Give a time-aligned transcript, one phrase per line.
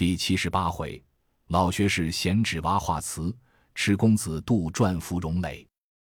[0.00, 1.04] 第七十八回，
[1.48, 3.36] 老学士闲指挖画瓷，
[3.74, 5.68] 赤公子杜撰芙蓉蕾。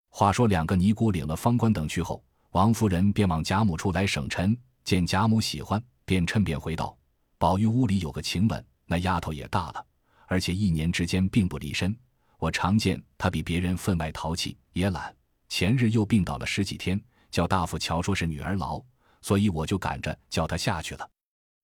[0.07, 6.97] 话说两个尼姑领了方官等去后，王夫人便往贾母处来省陈，见贾母喜欢，便趁便回道
[7.37, 9.85] ：“宝玉屋里有个晴雯，那丫头也大了，
[10.27, 11.93] 而且一年之间并不离身。
[12.37, 15.13] 我常见她比别人分外淘气，也懒。
[15.49, 16.97] 前日又病倒了十几天，
[17.29, 18.81] 叫大夫瞧说是女儿痨，
[19.21, 21.09] 所以我就赶着叫她下去了。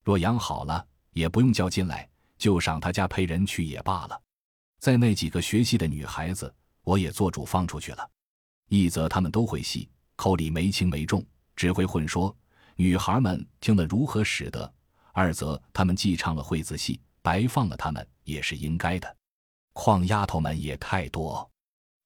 [0.03, 2.07] 若养好了。”也不用叫进来，
[2.39, 4.19] 就上他家陪人去也罢了。
[4.79, 6.51] 在那几个学戏的女孩子，
[6.83, 8.09] 我也做主放出去了。
[8.69, 11.23] 一则他们都会戏，口里没轻没重，
[11.55, 12.35] 只会混说，
[12.75, 14.71] 女孩们听了如何使得；
[15.11, 19.17] 二则他们既唱了会子戏，白放了他们也是应该的。
[19.73, 21.49] 况丫头们也太多，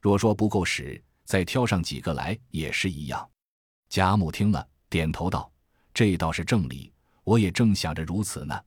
[0.02, 3.30] 若说不够使，再挑上几个来也是一样。
[3.88, 5.52] 贾母听了，点头道
[5.94, 6.92] ：“这倒是正理，
[7.24, 8.60] 我也正想着如此呢。”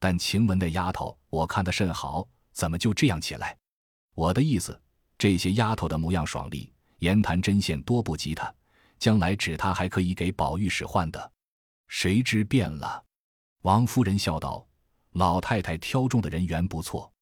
[0.00, 3.56] 但晴雯的丫头，我看得甚好，怎么就这样起来？
[4.14, 4.80] 我的意思，
[5.18, 8.52] 这些丫头的模样爽利，言谈针线多不及她，
[8.98, 11.32] 将来指她还可以给宝玉使唤的。
[11.86, 13.04] 谁知变了？
[13.60, 14.66] 王夫人笑道
[15.12, 17.12] ：“老太太挑中的人缘不错，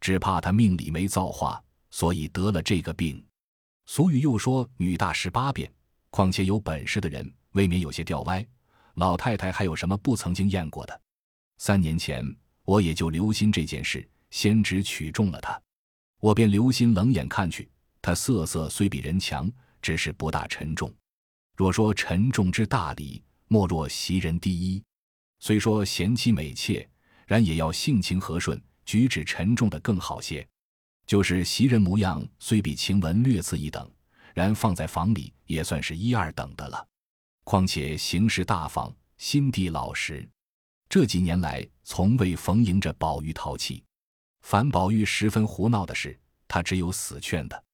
[0.00, 1.60] 只怕她命里没造化，
[1.90, 3.22] 所以得了这个病。
[3.86, 5.68] 俗语又说‘女大十八变’，
[6.10, 8.46] 况且有本事的人未免有些掉歪。
[8.94, 11.00] 老太太还有什么不曾经验过的？”
[11.62, 12.24] 三年前，
[12.64, 15.60] 我也就留心这件事，先只取中了他，
[16.18, 20.90] 我便留心冷眼看去，他色色虽比人强，只是不大沉重。
[21.54, 24.82] 若说沉重之大礼，莫若袭人第一。
[25.38, 26.88] 虽说贤妻美妾，
[27.26, 30.48] 然也要性情和顺，举止沉重的更好些。
[31.06, 33.86] 就是袭人模样虽比晴雯略次一等，
[34.32, 36.88] 然放在房里也算是一二等的了。
[37.44, 40.26] 况且行事大方，心地老实。
[40.90, 43.80] 这几年来，从未逢迎着宝玉淘气。
[44.42, 47.64] 凡宝玉十分胡闹的事，他只有死劝的。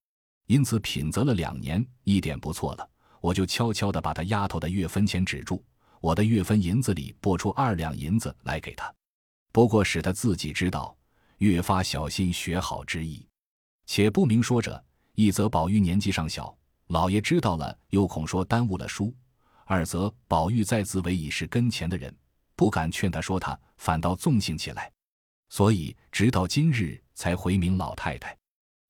[0.49, 2.87] 因此品责了两年，一点不错了。
[3.23, 5.65] 我就悄悄地把他丫头的月分钱止住，
[6.03, 8.95] 我的月分银子里拨出二两银子来给他，
[9.51, 10.95] 不过使他自己知道，
[11.39, 13.27] 越发小心学好之意。
[13.87, 16.55] 且不明说着，一则宝玉年纪尚小，
[16.89, 19.11] 老爷知道了又恐说耽误了书；
[19.65, 22.15] 二则宝玉在自为已是跟前的人。
[22.57, 24.91] 不敢劝他说他，反倒纵性起来，
[25.51, 28.37] 所以直到今日才回明老太太。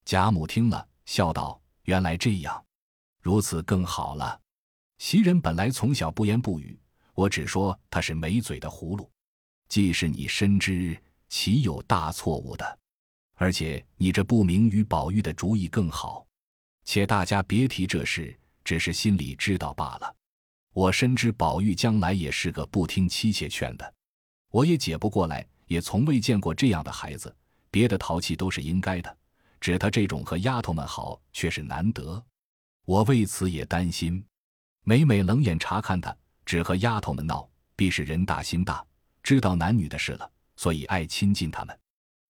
[0.04, 2.64] 贾母听了，笑道：“原来这样，
[3.20, 4.40] 如此更好了。
[4.98, 6.78] 袭人本来从小不言不语，
[7.12, 9.10] 我只说他是没嘴的葫芦。
[9.68, 10.96] 既是你深知，
[11.28, 12.78] 岂有大错误的？
[13.34, 16.24] 而且你这不明与宝玉的主意更好。
[16.84, 20.14] 且大家别提这事，只是心里知道罢了。”
[20.76, 23.94] 我深知宝玉将来也是个不听妻妾劝的，
[24.50, 27.34] 我也解不过来，也从未见过这样的孩子。
[27.70, 29.16] 别的淘气都是应该的，
[29.58, 32.22] 只他这种和丫头们好却是难得。
[32.84, 34.22] 我为此也担心，
[34.84, 36.14] 每每冷眼查看他，
[36.44, 38.84] 只和丫头们闹，必是人大心大，
[39.22, 41.74] 知道男女的事了，所以爱亲近他们。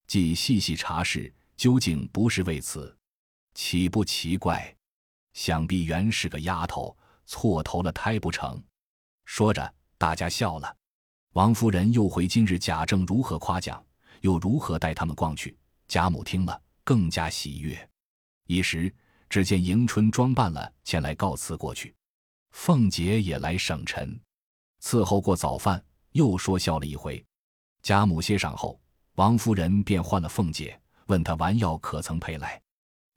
[0.06, 2.96] 既细细查视，究竟不是为此，
[3.54, 4.72] 岂不奇怪？
[5.32, 6.96] 想必原是个丫头。
[7.26, 8.62] 错投了胎不成？
[9.24, 10.76] 说着，大家笑了。
[11.32, 13.84] 王夫人又回今日贾政如何夸奖，
[14.22, 15.56] 又如何带他们逛去。
[15.88, 17.90] 贾母听了，更加喜悦。
[18.46, 18.92] 一时，
[19.28, 21.94] 只见迎春装扮了前来告辞过去，
[22.52, 24.18] 凤姐也来省陈，
[24.82, 27.22] 伺候过早饭，又说笑了一回。
[27.82, 28.80] 贾母歇晌后，
[29.16, 32.60] 王夫人便唤了凤姐，问她丸药可曾配来。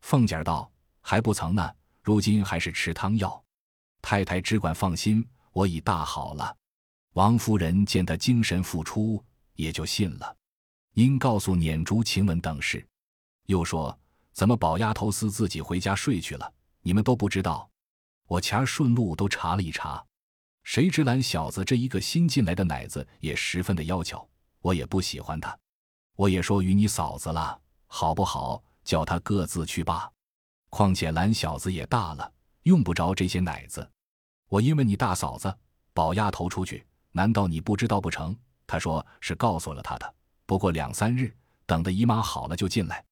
[0.02, 0.72] 凤姐道
[1.02, 3.42] ：“还不曾呢，如今还是吃汤药。”
[4.02, 6.56] 太太只管放心，我已大好了。
[7.14, 9.24] 王夫人见他精神复出，
[9.56, 10.36] 也就信了。
[10.94, 12.86] 因告诉撵竹、晴雯等事，
[13.46, 13.98] 又说
[14.32, 17.70] 怎么宝丫头私自己回家睡去了，你们都不知道。
[18.28, 20.04] 我前儿顺路都查了一查，
[20.64, 24.28] 谁知懒小子这一个新进来的奶子也十分的妖巧，
[24.62, 25.58] 我也不喜欢他。
[26.16, 28.64] 我也说与你嫂子了，好不好？
[28.84, 30.10] 叫他各自去罢。
[30.70, 32.34] 况且懒小子也大了。
[32.64, 33.90] 用不着这些奶子，
[34.50, 35.56] 我因为你大嫂子
[35.94, 38.36] 宝丫头出去，难道你不知道不成？
[38.68, 40.14] 他说是告诉了他的，
[40.46, 41.34] 不过两三日，
[41.66, 43.04] 等的姨妈好了就进来。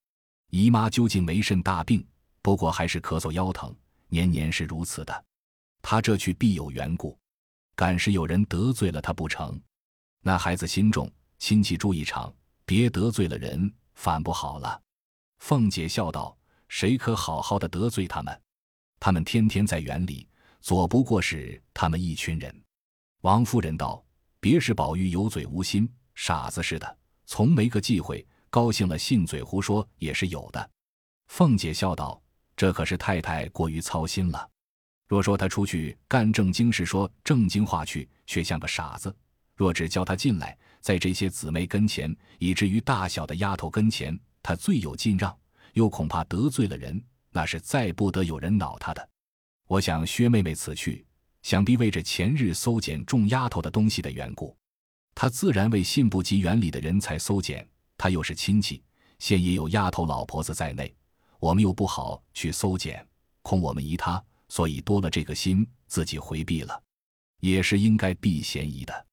[0.49, 2.05] 姨妈究竟没甚大病，
[2.41, 3.73] 不过还是咳嗽腰疼，
[4.07, 5.25] 年年是如此的。
[5.81, 7.17] 他这去必有缘故，
[7.75, 9.59] 敢是有人得罪了他不成？
[10.21, 12.33] 那孩子心重，亲戚住一场，
[12.65, 14.81] 别得罪了人，反不好了。
[15.39, 16.35] 凤姐笑道
[16.67, 18.41] ：“谁可好好的得罪他们？”
[18.99, 20.27] 他们天天在园里，
[20.61, 22.63] 左不过是他们一群人。
[23.21, 24.03] 王夫人道
[24.39, 30.69] ：“别是宝玉有嘴无心，傻子似的，从没个忌讳，高兴了信嘴胡说也是有的。”
[31.27, 32.21] 凤姐笑道
[32.55, 34.49] ：“这可是太太过于操心了。
[35.07, 39.09] 若说他出去干正经事，说正经话去，却像个傻子；
[39.55, 45.37] 若只叫他进来，在这些姊妹跟前，以至于大小的丫头跟前，他最有进让，
[45.73, 47.01] 又恐怕得罪了人，
[47.31, 49.09] 那是再不得有人恼他的。
[49.67, 51.05] 我想薛妹妹此去，
[51.43, 54.55] 想必为着前日搜检众丫头的东西的缘故，
[55.13, 57.67] 她自然为信不及园里的人才搜检。
[57.97, 58.81] 她又是亲戚，
[59.19, 60.93] 现也有丫头老婆子在内。”
[61.39, 63.05] 我们又不好去搜检，
[63.43, 66.81] 恐我们疑她，所以多了这个心，自己回避了，
[67.41, 69.05] 也是应该避嫌疑的。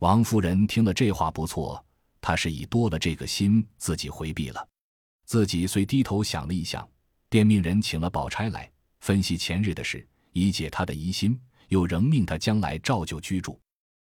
[0.00, 1.82] 王夫人听了这话不错，
[2.20, 4.68] 她是以多了这个心，自己回避了。
[5.24, 6.86] 自己遂低头想了一想，
[7.30, 8.70] 便命人请了宝钗来
[9.02, 13.60] 分析前日的事，以解他的疑心，又仍命他将来照旧居住。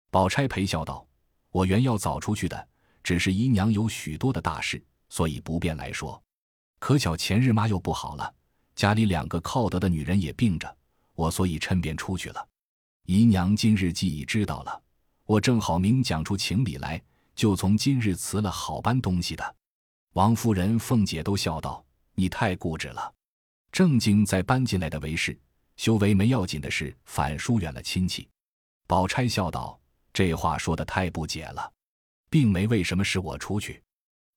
[0.09, 1.06] 宝钗陪笑道
[1.51, 2.65] ：“我原要早出去的，
[3.03, 6.24] 只是姨娘有许多的大事，所以不便来说。”
[6.80, 8.33] 可巧前日妈又不好了，
[8.74, 10.74] 家里两个靠得的女人也病着，
[11.13, 12.48] 我所以趁便出去了。
[13.06, 14.81] 姨娘今日既已知道了，
[15.25, 17.03] 我正好明讲出情理来，
[17.36, 19.56] 就从今日辞了好搬东西的。
[20.13, 23.13] 王夫人、凤姐都笑道：“你太固执了，
[23.75, 25.38] 正经在搬进来的为事，
[25.75, 28.25] 修为没要紧的事，反疏远了亲戚。”
[28.88, 29.77] 宝钗笑道
[30.13, 31.74] ：“这话说的太不解了，
[32.30, 33.83] 并没为什么使我出去。”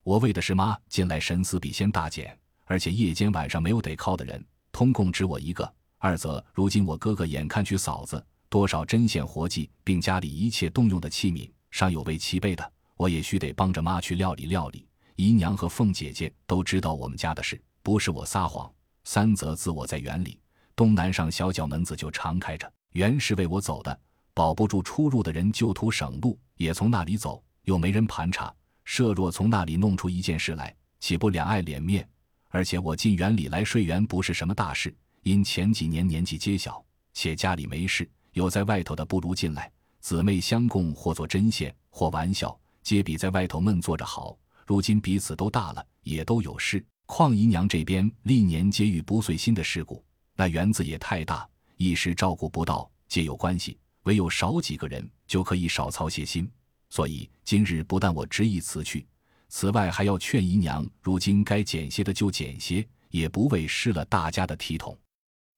[0.02, 5.72] 我为的是妈近来神思比先大减，而且夜间晚上没有得靠的人，通共只我一个。
[5.98, 14.84] 二则如今我哥哥眼看娶嫂子，多少针线活计，并家里一切动用的器皿，尚有未齐备的，我也须得帮着妈去料理料理。
[15.14, 18.68] 姨娘和凤姐姐都知道我们家的事，不是我撒谎。
[19.10, 20.38] 三则自我在园里，
[20.76, 23.98] 东南上小角门子就常开着，原是为我走的，
[24.34, 28.54] 保不住出入的人，就图省路，也从那里走，又没人盘查。
[28.84, 32.06] 设若从那里弄出一件事来，岂不两碍脸面？
[32.50, 36.84] 而且我进园里来睡园不是什么大事，因前几年年纪皆小，
[37.14, 44.36] 且家里没事，有在外头的不如进来，姊妹相共，或做针线，或玩笑，皆比在外头闷坐着好。
[44.66, 50.04] 如今彼此都大了，也都有事，况姨娘这边历年皆遇不遂心的事故，
[50.36, 53.78] 那园子也太大，一时照顾不到，皆有关系。
[54.02, 56.48] 唯有少几个人，就可以少操些心。
[56.90, 59.06] 所以今日不但我执意辞去，
[59.48, 64.96] 此外还要劝姨娘，如今该减些的就减些，也不为失了大家的体统。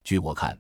[0.05, 0.57] 据我看，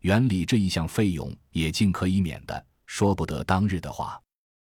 [0.00, 4.18] 园里这一项费用也尽可以免的，说不得当日的话。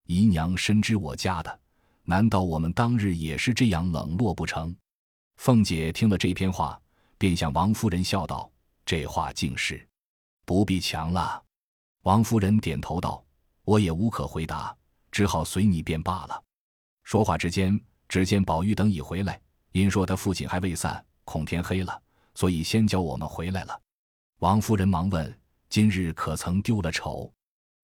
[0.06, 1.60] 姨娘深知我家的，
[2.04, 4.74] 难道我们当日也是这样冷落不成？
[5.38, 6.80] 凤姐听了这篇话，
[7.18, 8.52] 便向王夫人笑道
[8.86, 9.88] ：“这话竟是
[10.46, 11.42] 不必强了。”
[12.04, 13.24] 王夫人点头道
[13.64, 14.76] ：“我也无可回答。”
[15.10, 16.44] 只好随你便罢了。
[17.04, 19.40] 说话之间，只见宝玉等已回来，
[19.72, 22.00] 因说他父亲还未散，恐天黑了，
[22.36, 23.82] 所以先叫我们回来了。
[24.40, 25.40] 王夫人忙问
[25.70, 27.32] ：“今日可曾丢了丑？”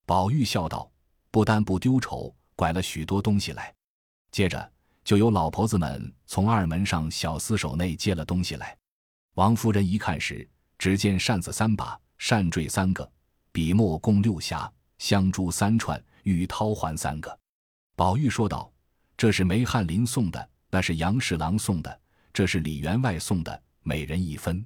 [0.06, 0.92] 宝玉笑道
[1.32, 3.74] ：“不单不丢丑，拐了许多东西来。”
[4.30, 4.73] 接着
[5.04, 8.78] 就有老婆子们从二门上小厮手内接了东西来。
[9.36, 10.48] 王夫人一看时，
[10.78, 13.10] 只见扇子三把，扇坠三个，
[13.52, 16.04] 笔墨共六匣，香珠三串。
[16.24, 17.38] 玉绦环三个，
[17.98, 18.72] 宝玉说道
[19.18, 22.00] ：“这是梅翰林送的，那是杨侍郎送的，
[22.32, 24.66] 这是李员外送的，每人一分。”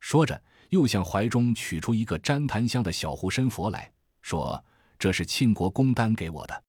[0.00, 3.92] 说着，又向怀中取出一个粘檀香的小护身佛来
[4.22, 4.64] 说
[4.98, 6.64] ：“这是庆国公丹给我的。”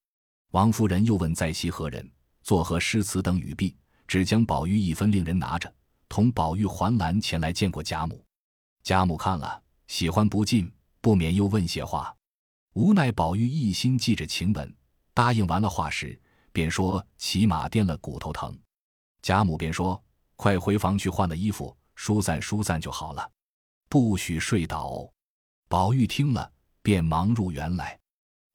[0.52, 2.12] 王夫人又问在席何人，
[2.48, 3.76] 作何诗词等语毕，
[4.08, 5.70] 只将宝玉一分令人拿着，
[6.08, 8.24] 同宝玉环栏前来见过贾母。
[8.84, 12.16] 贾母看了，喜欢不尽，不免又问些话。
[12.76, 14.74] 无奈宝玉一心记着晴雯，
[15.14, 16.18] 答应完了话时，
[16.54, 18.58] 便说骑马颠了骨头疼。
[19.22, 20.02] 贾母便说
[20.38, 23.30] ：“快回房去换了衣服，疏散疏散就好了，
[23.90, 25.06] 不许睡倒。”
[25.68, 26.50] 宝玉听了，
[26.82, 28.00] 便忙入园来。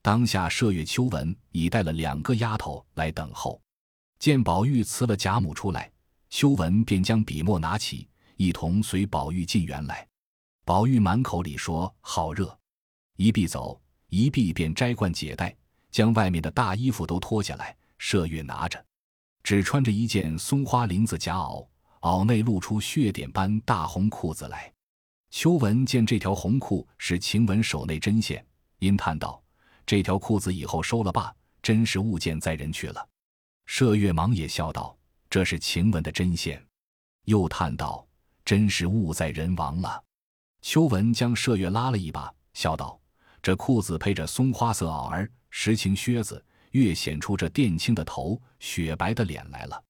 [0.01, 3.61] 当下麝月、秋纹已带了两个丫头来等候，
[4.23, 5.91] 见宝玉辞了贾母出来，
[6.31, 10.07] 秋纹便将笔墨拿起，一同随宝玉进园来。
[10.65, 12.57] 宝玉满口里说好热，
[13.17, 13.83] 一臂走。
[14.11, 15.53] 一臂便摘冠解带，
[15.91, 17.77] 将外面的大衣服都脱下来。
[17.99, 18.81] 麝月拿着，
[19.43, 21.67] 只穿着一件松花绫子夹袄，
[22.01, 24.73] 袄内露出血点般大红裤子来。
[25.31, 28.47] 秋纹见这条红裤是晴雯手内针线，
[28.79, 29.43] 因叹道
[29.85, 33.05] ：“这条裤子以后收了吧，真是物件在人去了。”
[33.73, 34.95] 麝月忙也笑道
[35.31, 36.63] ：“这是晴雯的针线。”
[37.25, 38.07] 又叹道
[38.45, 40.05] ：“真是物在人亡了。”
[40.61, 43.01] 秋纹将麝月拉了一把，笑道。
[43.41, 49.83] 这裤子配着松花色袄儿，实情靴子，越显出这靛青的头、雪白的脸来了。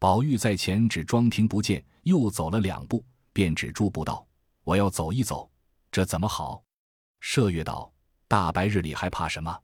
[0.00, 4.26] 宝玉在前只装听不见，又走了两步，便止住步道
[4.64, 5.48] ：“我要走一走，
[5.92, 6.64] 这怎么好？”
[7.22, 7.92] 麝月道
[8.26, 9.56] ：“大白日里还怕什么？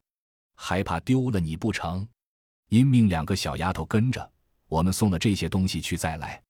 [0.54, 2.06] 还怕丢了你不成？”
[2.68, 4.30] 因命两个小丫头跟着
[4.68, 6.42] 我们送了这些东西去再来。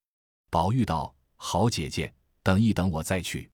[0.51, 3.51] 宝玉道：“好姐姐，等一等，我再去。”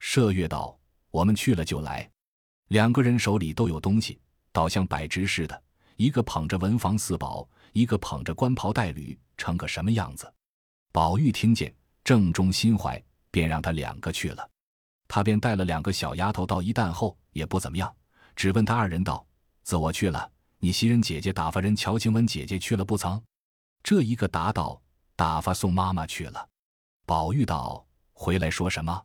[0.00, 0.78] 麝月道
[1.10, 2.08] ：“我们去了就来。”
[2.68, 4.20] 两个人手里都有东西，
[4.52, 5.62] 倒像摆直似的，
[5.96, 9.18] 一个捧着文房四宝，一个捧着官袍带履。
[9.36, 10.30] 成个什么样子？
[10.90, 11.72] 宝玉听见，
[12.02, 13.00] 正中心怀，
[13.30, 14.50] 便让他两个去了。
[15.06, 17.94] 他便带了两个小丫头到一担后，也不怎么样，
[18.34, 19.24] 只问他二人道
[19.62, 23.20] ：“自我去了，你袭人姐姐打发人乔晴雯姐姐去了不曾？”
[23.82, 24.80] 这一个答道
[25.16, 26.48] ：“打发送妈妈去了。”
[27.06, 29.04] 宝玉道：“回来说什么？”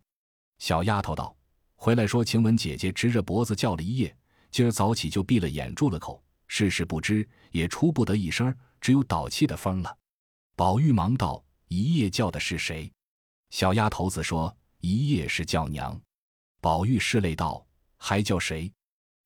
[0.59, 1.35] 小丫头道
[1.75, 4.15] ：“回来说晴雯姐姐直着脖子叫了一夜，
[4.51, 9.97] 今儿早起就闭了眼住了口，事事不知，也出不得一声，只有倒气的风了。”
[10.55, 12.91] 宝玉忙道：“一夜叫的是谁？”
[13.51, 15.99] 小丫头子说：“一夜是叫娘。”
[16.59, 17.65] 宝玉拭泪道
[17.97, 18.71] ：“还叫谁？”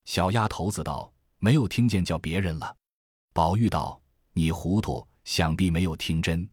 [0.04, 2.76] 小丫头子道：“没有听见叫别人了。”
[3.32, 4.00] 宝玉道
[4.32, 6.48] ：“你糊涂，想必没有听真。”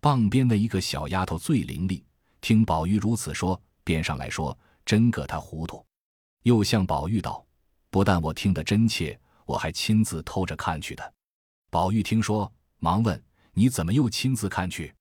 [0.00, 2.02] 傍边的一个小丫头最伶俐，
[2.40, 4.56] 听宝玉如此说，便上来说
[4.86, 5.84] ：“真个他糊涂。”
[6.44, 7.44] 又向宝玉道
[7.90, 11.14] ：“不但我听得真切，我还亲自偷着看去的。”
[11.70, 13.22] 宝玉听说，忙问。
[13.52, 14.94] 你怎么又亲自看去？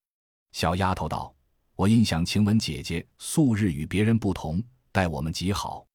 [0.52, 1.34] 小丫头道
[1.78, 5.86] ：“我因想晴雯姐姐素日与别人不同，待我们极好。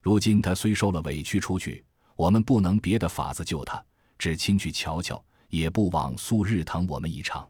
[0.00, 1.84] 如今她虽受了委屈出去，
[2.18, 3.80] 我们不能别的法子救她，
[4.18, 7.48] 只亲去瞧瞧，也不枉素日疼我们一场。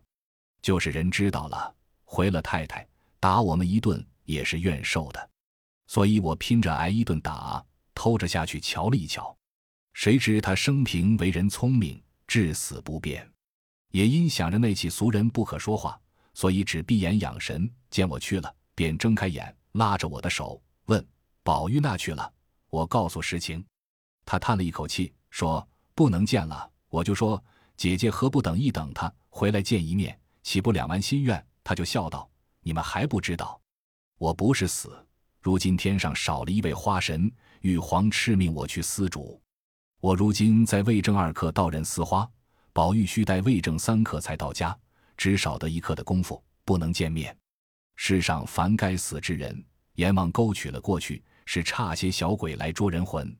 [0.61, 2.87] 就是人知道了，回了太太
[3.19, 5.31] 打我们一顿，也是愿受的。
[5.87, 9.35] 所以我拼着挨一顿打，偷着下去瞧了一瞧。
[9.95, 13.27] 谁知她生平为人聪明，至死不变。”
[13.91, 15.99] 也因想着那起俗人不可说话，
[16.35, 17.67] 所以只闭眼养神。
[17.89, 21.03] 见我去了，便睁开眼，拉着我的手问
[21.43, 22.31] ：“宝玉那去了？”
[22.69, 23.65] 我告诉实情。
[24.31, 25.67] 他叹了一口气，说
[25.97, 27.43] ：“不能见了。”我就说
[27.79, 32.29] ：“姐姐何不等一等他回来见一面，岂不两完心愿？”他就笑道
[32.61, 33.59] ：“你们还不知道，
[34.19, 35.03] 我不是死，
[35.41, 37.33] 如今天上少了一位花神，
[37.63, 39.41] 玉皇敕命我去司主。
[39.99, 42.29] 我如今在魏正二刻到任司花。”
[42.75, 44.79] 宝玉须待魏正三刻才到家，
[45.17, 47.35] 只少得一刻的功夫，不能见面。
[47.97, 53.35] 世上凡该死之人，阎王勾取了过去，是差些小鬼来捉人魂。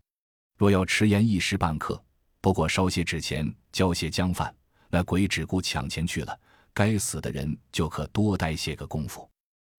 [0.59, 2.03] 若要迟延一时半刻，
[2.41, 4.53] 不过烧些纸钱，交些江饭，
[4.91, 6.37] 那鬼只顾抢钱去了，
[6.75, 9.31] 该死的人就可多待些个功夫。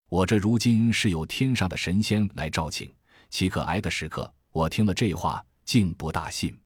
[0.08, 2.90] 我这如今是有天上的神仙来召请，
[3.30, 4.34] 岂可挨的时刻？
[4.54, 6.58] 我听了这话，竟不大信，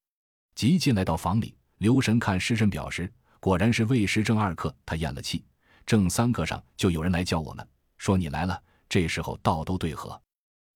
[0.54, 1.56] 即进来到房里。
[1.80, 4.74] 留神看时辰表时，果然是未时正二刻。
[4.86, 5.44] 他咽了气，
[5.88, 7.68] 正三刻上就有人来叫我们，
[7.98, 8.62] 说你来了。
[8.88, 10.22] 这时候道都对合。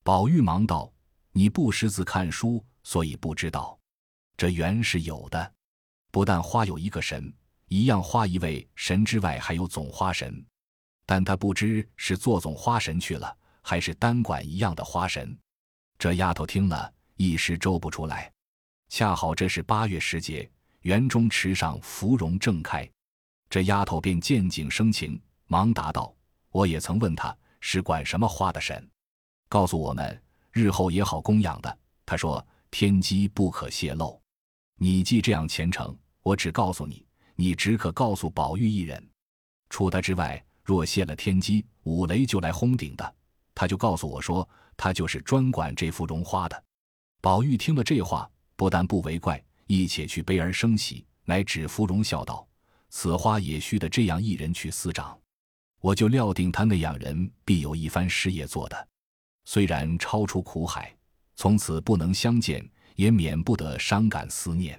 [0.03, 0.91] 宝玉忙道
[1.31, 3.77] ：“你不识字看书，所以不知道。
[4.37, 5.53] 这原是有的。
[6.09, 7.33] 不但花有一个神，
[7.67, 10.41] 一样花一位神之外，还有总花神。
[11.05, 15.37] 但他不知是做总花神去了，还是单管一样的花神。
[15.99, 18.31] 这丫头听了一时周不出来。
[18.87, 20.49] 恰好这是八月时节。”
[20.83, 22.89] 园中池上芙蓉正开，
[23.49, 26.15] 这丫头便见景生情，忙答道
[26.51, 28.89] ：“我也曾问他是管什么花的神，
[29.49, 31.77] 告诉我们日后也好供养的。
[32.05, 34.21] 他说天机不可泄露。
[34.79, 37.05] 你既这样虔诚，我只告诉你，
[37.35, 39.03] 你只可告诉宝玉一人。
[39.69, 43.15] 除他之外，若泄了天机，五雷就来轰顶的。
[43.55, 46.63] 他就告诉我说，他就是专管这幅绒花的。
[47.21, 49.43] 宝玉听了这话，不但不为怪。
[49.65, 52.47] 一且去悲而生喜，乃指芙蓉笑道
[52.89, 55.19] ：“此花也须得这样一人去司掌。
[55.81, 58.87] 我就料定他那样人必有一番事业做的。
[59.43, 60.95] 虽然超出苦海，
[61.37, 64.77] 从此不能相见，也免不得伤感思念。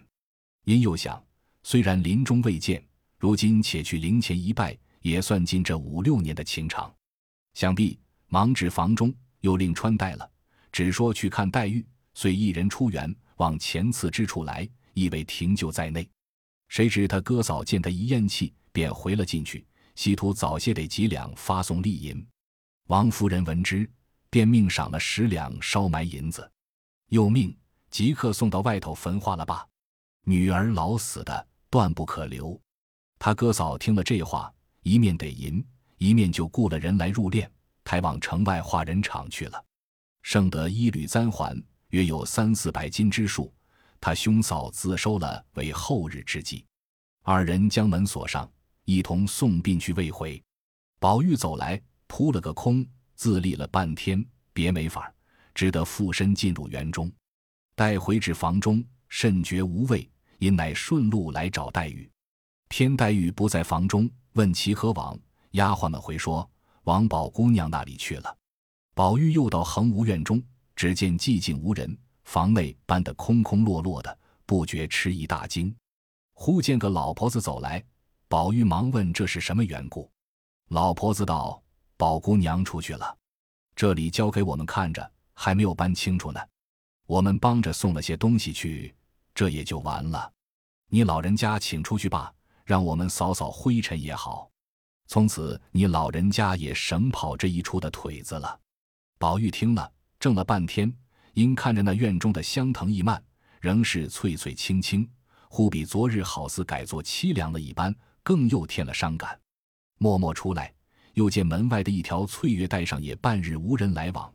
[0.64, 1.24] 因又想，
[1.62, 2.86] 虽然临终未见，
[3.16, 6.94] 如今且去灵前一拜，也算尽这五六年的情长。
[7.54, 10.30] 想必忙至房中，又令穿戴了，
[10.70, 16.10] 只说去看黛玉，遂一人出园，往前次之处来。”以为停就在内，
[16.66, 22.26] 谁知他哥嫂见他一咽气，便回了进去，稀图早些得几两发送利银。
[22.88, 23.88] 王夫人闻之，
[24.30, 26.50] 便命赏了十两烧埋银子，
[27.08, 27.56] 又命
[27.90, 29.66] 即刻送到外头焚化了吧。
[30.24, 32.60] 女儿老死的，断不可留。
[33.18, 35.64] 他哥嫂听了这话，一面得银，
[35.96, 37.48] 一面就雇了人来入殓，
[37.82, 39.64] 抬往城外化人场去了。
[40.22, 43.52] 剩得一缕簪环，约有三四百斤之数。
[44.00, 46.64] 他兄嫂自收了为后日之计。
[47.24, 48.48] 二人将门锁上，
[48.84, 50.40] 一同送殡去未回。
[51.00, 52.86] 宝玉走来，扑了个空，
[53.18, 55.14] 自立了半天，别没法儿，
[55.52, 57.10] 只得附身进入园中。
[57.74, 60.08] 待回至房中，甚觉无味，
[60.38, 62.08] 因乃顺路来找黛玉。
[62.68, 65.18] 偏黛玉不在房中，问其何往，
[65.50, 66.48] 丫鬟们回说
[66.84, 68.36] 往宝姑娘那里去了。
[68.94, 70.40] 宝玉又到恒芜院中，
[70.76, 75.74] 只见寂静无人，房内搬得空空落落的，不觉吃一大惊。
[76.34, 77.84] 忽见个老婆子走来，
[78.28, 80.08] 宝玉忙问这是什么缘故。
[80.68, 81.60] 老婆子道
[81.98, 83.18] ：“宝姑娘出去了，
[83.74, 86.40] 这里交给我们看着，还没有搬清楚呢。
[87.06, 88.94] 我们帮着送了些东西去，
[89.34, 90.32] 这也就完了。
[90.88, 92.32] 你老人家请出去吧，
[92.64, 94.48] 让我们扫扫灰尘也好。
[95.08, 98.60] 从此你老人家也省跑这一出的腿子了。”
[99.18, 100.94] 宝玉听了，怔了半天，
[101.32, 103.20] 因看着那院中的香藤意蔓，
[103.60, 105.10] 仍是翠翠青青。
[105.50, 109.36] 忽比昨日好似改作凄凉了一般，更又添了伤感。
[109.96, 110.72] 默默出来，
[111.18, 114.32] 又见门外的一条翠月带上也半日无人来往，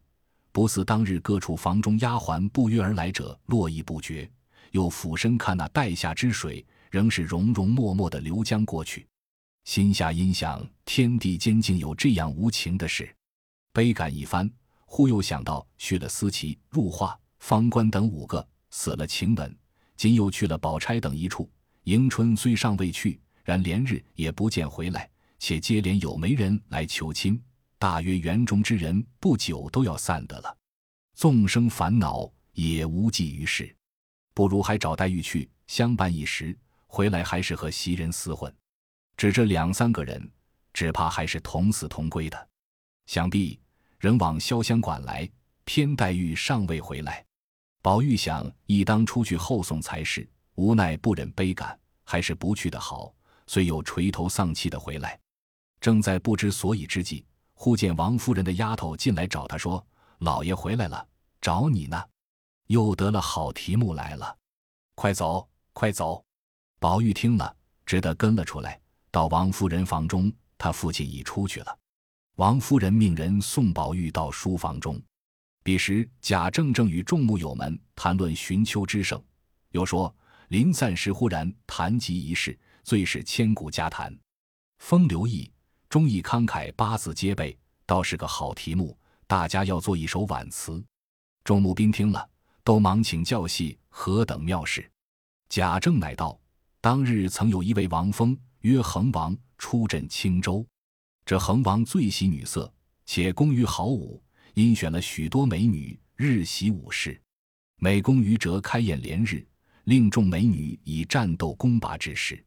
[0.51, 4.29] 不似当日各处房中丫鬟不约而来者络绎不绝。
[4.71, 9.07] 又俯身看那带下之水，仍是融融脉脉的流江过去，
[9.63, 13.09] 心下阴想：天地间竟有这样无情的事，
[13.71, 14.51] 悲感一番。
[14.85, 19.55] 忽又想到去了思琪、入画、方官等五个，死了晴雯。
[19.95, 21.49] 今又去了宝钗等一处，
[21.85, 25.09] 迎春虽尚未去，然连日也不见回来，
[25.43, 27.37] 且接连有媒人来求亲，
[27.77, 30.57] 大约园中之人不久都要散得了。
[31.15, 33.75] 纵生烦恼，也无济于事，
[34.33, 36.57] 不如还找黛玉去相伴一时，
[36.87, 38.55] 回来还是和袭人厮混。
[39.17, 40.31] 只这两三个人，
[40.71, 42.47] 只怕还是同死同归的。
[43.07, 43.59] 想必
[43.99, 45.29] 仍往潇湘馆来，
[45.65, 47.21] 偏黛玉尚未回来。
[47.81, 53.13] 宝玉想，亦当出去后送才是，无奈不忍悲感，还是不去的好，
[53.45, 55.19] 虽又垂头丧气的回来。
[55.83, 57.25] 正在不知所以之际，
[57.55, 59.85] 忽见王夫人的丫头进来找他说
[60.19, 61.05] ：“老爷回来了，
[61.41, 62.01] 找你呢，
[62.67, 64.33] 又得了好题目来了，
[64.95, 66.23] 快走，快走！”
[66.79, 67.53] 宝玉听了，
[67.85, 68.79] 只得跟了出来，
[69.11, 71.77] 到王夫人房中，他父亲已出去了。
[72.35, 74.97] 王夫人命人送宝玉到书房中。
[75.63, 79.21] 彼时，贾政正与众目友们谈论寻秋之盛，
[79.71, 80.15] 又说
[80.47, 84.17] 临散时忽然谈及一事，最是千古佳谈。
[84.79, 85.51] 风流意，
[85.93, 88.97] 忠义慷慨，八字皆备，倒是个好题目。
[89.27, 90.83] 大家要做一首挽词。
[91.43, 92.27] 众目宾听了，
[92.63, 94.89] 都忙请教戏何等妙事。
[95.49, 96.35] 贾政乃道：
[96.81, 100.65] 当日曾有一位王封，曰恒王，出镇青州。
[101.27, 102.73] 这恒王最喜女色，
[103.05, 104.19] 且工于好武。
[104.55, 107.21] 因选了许多美女，日习武事。
[107.77, 109.45] 每公余折开宴连日，
[109.83, 112.43] 令众美女以战斗攻拔之事。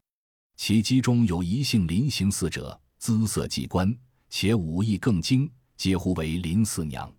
[0.57, 3.95] 其机中有一姓林行四者，姿色极观，
[4.29, 7.11] 且武艺更精，皆呼为林四娘。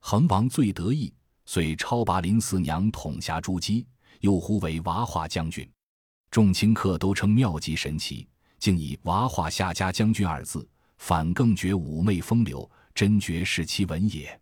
[0.00, 1.12] 恒王最得意，
[1.46, 3.86] 遂超拔林四娘统辖诸姬，
[4.20, 5.70] 又呼为娃化将军。
[6.30, 12.68] 众卿客都称妙极神奇，竟以娃化下家将军二字，反更觉妩媚风流。
[12.94, 14.38] 真觉是其文也，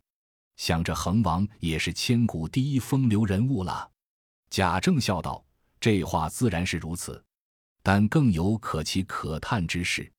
[0.56, 3.88] 想着恒王也是千古第一风流人物了。
[4.50, 5.44] 贾政笑道
[5.78, 7.22] ：“这话自然是如此，
[7.80, 10.12] 但更有可奇可叹之事。”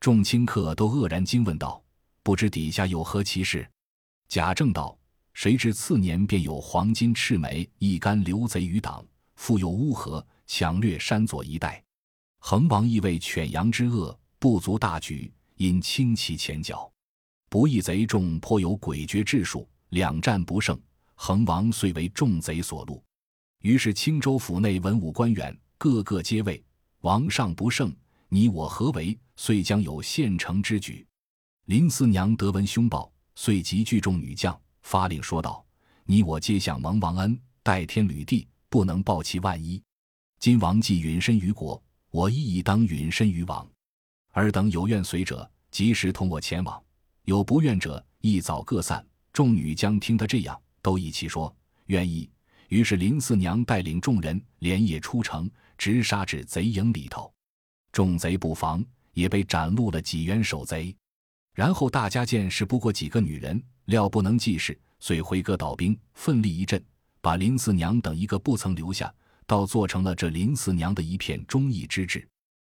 [0.00, 1.80] 众卿客都愕然惊问道
[2.24, 3.70] ：“不知底下有何奇事？”
[4.28, 4.98] 贾政道
[5.34, 9.04] ：“谁知次年便有黄金赤眉一干流贼余党，
[9.36, 11.84] 复有乌合抢掠山左一带。
[12.38, 16.90] 恒王亦为犬羊之恶，不足大举，因轻其前脚。”
[17.50, 20.80] 不义贼众颇有诡谲智术，两战不胜，
[21.14, 22.98] 恒王遂为众贼所戮。
[23.60, 26.64] 于是青州府内文武官员个个皆谓
[27.02, 27.94] 王上不胜，
[28.30, 29.18] 你我何为？
[29.42, 31.06] 遂将有献城之举。
[31.64, 35.64] 林四娘得闻凶报，遂集聚众女将，发令说道
[36.04, 39.82] ：“你我皆向蒙王恩，代天履地，不能报其万一。
[40.38, 43.66] 今王既允身于国，我亦当允身于王。
[44.32, 46.78] 尔等有愿随者，及时同我前往。”
[47.24, 49.02] 有不愿者，一早各散。
[49.32, 51.50] 众女将听得这样，都一起说
[51.86, 52.28] 愿意。
[52.68, 57.32] 于是林四娘带领众人连夜出城，直杀至贼营里头。
[57.90, 60.94] 众贼不防，也被斩戮了几员守贼。
[61.54, 66.82] 然后大家见是不过几个女人，料不能济事，遂回戈倒兵，奋力一阵，
[67.20, 69.12] 把林四娘等一个不曾留下，
[69.46, 72.26] 倒做成了这林四娘的一片忠义之志。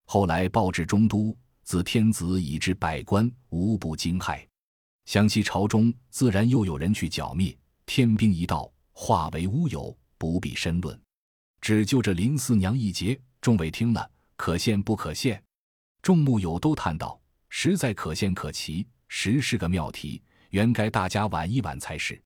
[0.05, 1.37] 后来报至中都。
[1.63, 4.43] 自天子以至百官，无不惊骇。
[5.05, 10.99] 想起朝中自然又有人去剿灭，天兵一到，化为乌有，不必深论。
[11.61, 15.41] 只就这林四娘一节，众位听了，可献不可献？
[16.01, 22.19] 众木友都叹道：“实在可献可奇，实是个妙题，原该大家玩一玩才是。”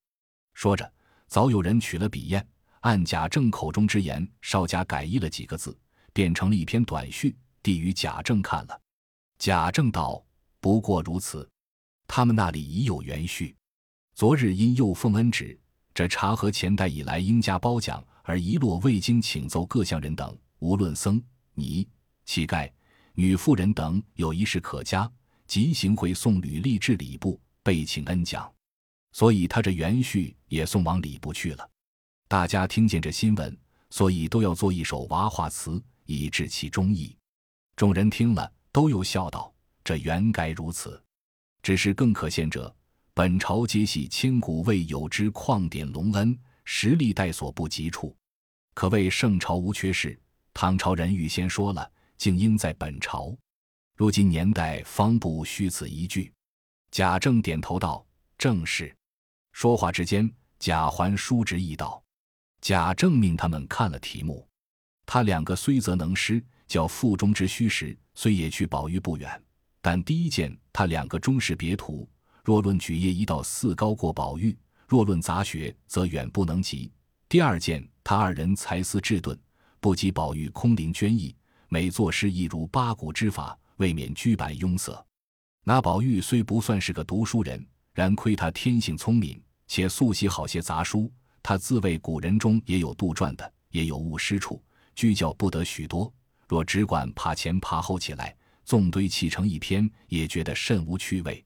[0.56, 0.90] 说着，
[1.28, 2.46] 早有人取了笔砚，
[2.82, 5.78] 按贾政口中之言，稍加改译了几个字，
[6.14, 8.82] 变成了一篇短序，递与贾政看了。
[9.38, 10.24] 贾政道
[10.62, 11.50] ：“不过如此，
[12.08, 13.54] 他们那里已有原序。
[14.14, 15.60] 昨日因又奉恩旨，
[15.94, 21.22] 这茶和前代以来应加褒奖，而遗落未经请奏各项人等，无论僧
[21.56, 21.86] 尼
[22.24, 22.72] 乞丐。”
[23.17, 25.10] 女妇人等有一事可嘉，
[25.47, 28.51] 即行会送履历至礼部，备请恩奖，
[29.13, 31.69] 所以他这元序也送往礼部去了。
[32.28, 33.58] 大家听见这新闻，
[33.89, 37.15] 所以都要做一首娃话词，以致其中意。
[37.78, 41.01] 众人听了，都又笑道：“这原该如此，
[41.63, 42.75] 只是更可羡者，
[43.13, 48.13] 本朝皆系千古未有之旷典隆恩，实力待所不及处，
[48.73, 50.19] 可谓圣朝无缺事。
[50.54, 53.36] 唐朝人预先说了。”竟应在本朝，
[53.95, 56.32] 如今年代方不虚此一句。
[56.91, 58.06] 贾政点头道
[58.38, 58.95] ：“正是。”
[59.51, 62.01] 说话之间，贾环叔侄亦道
[62.62, 64.47] ：“贾政命他们看了题目，
[65.06, 69.43] 他两个虽则能诗，叫腹中之虚实，虽也去宝玉不远。
[69.82, 72.10] 但第一件，他两个终是别图。
[72.43, 74.56] 若论举业一道四高过宝玉；
[74.88, 76.91] 若论杂学，则远不能及。
[77.30, 79.38] 第二件，他二人才思智钝，
[79.80, 81.36] 不及宝玉空灵娟逸。”
[81.76, 85.06] 每作诗亦如八股之法，未免拘板庸塞。
[85.66, 91.12] 那宝玉虽不算是个读书人，然亏他天性聪明，且素习好些杂书。
[91.44, 94.64] 他自谓古人中也有杜撰的，也有误诗处，
[94.96, 96.10] 居教不得许多。
[96.48, 98.34] 若只管爬前爬后起来，
[98.64, 101.44] 纵堆砌成一篇，也觉得甚无趣味。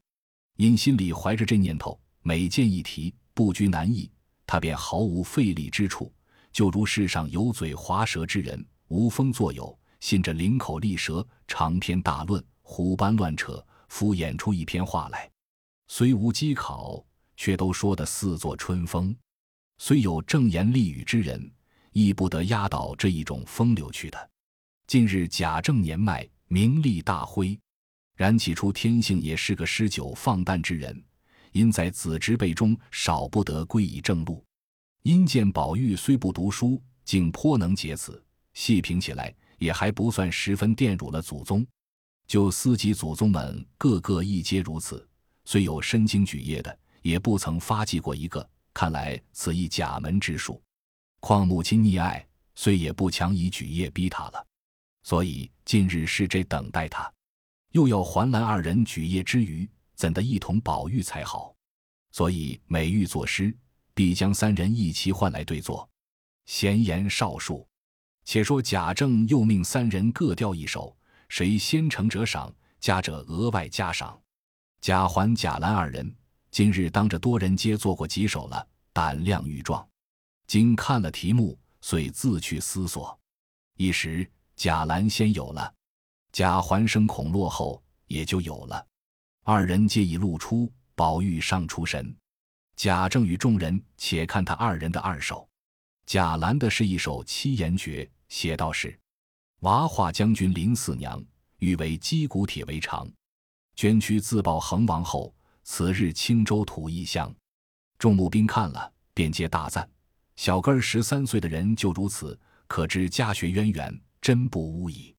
[0.58, 4.08] 因心里怀着这念头，每见一题，不拘难易，
[4.46, 6.14] 他便毫无费力之处，
[6.52, 9.76] 就如世上有嘴滑舌之人，无风作有。
[10.00, 15.30] 信着灵口利舌，长篇大论，胡般乱扯，敷衍出一篇话来。
[15.88, 17.04] 虽无机考，
[17.36, 19.14] 却都说得似作春风。
[19.78, 21.50] 虽有正言厉语之人，
[21.92, 24.30] 亦不得压倒这一种风流去的。
[24.86, 27.58] 近日贾政年迈，名利大灰，
[28.16, 31.02] 然起初天性也是个诗酒放诞之人，
[31.52, 34.44] 因在子侄辈中少不得归以正路。
[35.02, 38.22] 因见宝玉虽不读书，竟颇能解此，
[38.54, 39.34] 细评起来。
[39.60, 41.64] 也还不算十分玷辱了祖宗，
[42.26, 45.06] 就司级祖宗们个个亦皆如此。
[45.44, 48.48] 虽有身经举业的，也不曾发迹过一个。
[48.72, 50.60] 看来此亦假门之术。
[51.20, 54.46] 况母亲溺爱，虽也不强以举业逼他了。
[55.02, 57.12] 所以近日是这等待他，
[57.72, 61.54] 又要环兰二人举业之余，怎得一同宝玉才好？
[62.12, 63.54] 所以每欲作诗，
[63.92, 65.86] 必将三人一齐唤来对坐，
[66.46, 67.66] 闲言少述。
[68.32, 70.96] 且说贾政又命三人各调一首，
[71.28, 74.16] 谁先成者赏，加者额外加赏。
[74.80, 76.14] 贾环、贾兰二人
[76.52, 79.84] 今日当着多人皆做过几首了，胆量愈壮。
[80.46, 83.18] 今看了题目，遂自去思索。
[83.76, 85.74] 一时贾兰先有了，
[86.30, 88.86] 贾环生恐落后，也就有了。
[89.42, 92.16] 二人皆已露出，宝玉尚出神。
[92.76, 95.48] 贾政与众人且看他二人的二首。
[96.06, 98.08] 贾兰的是一首七言绝。
[98.30, 98.98] 写道是：
[99.60, 101.22] 娃化将军林四娘，
[101.58, 103.10] 欲为击鼓铁为长。
[103.74, 107.34] 捐躯自报恒王后，此日青州土异乡。
[107.98, 109.86] 众募兵看了，便皆大赞。
[110.36, 112.38] 小根儿十三岁的人就如此，
[112.68, 115.14] 可知家学渊源，真不无矣。